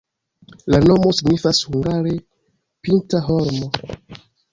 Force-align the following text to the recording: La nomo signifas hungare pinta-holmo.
La 0.75 0.77
nomo 0.85 1.11
signifas 1.17 1.59
hungare 1.65 2.13
pinta-holmo. 2.87 3.71